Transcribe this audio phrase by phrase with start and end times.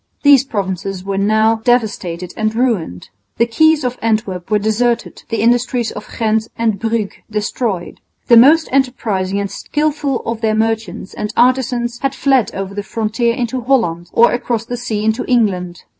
[0.23, 3.09] These provinces were now devastated and ruined.
[3.37, 7.99] The quays of Antwerp were deserted, the industries of Ghent and Bruges destroyed.
[8.25, 13.35] The most enterprising and skilful of their merchants and artisans had fled over the frontier
[13.35, 15.83] into Holland or across the sea into England.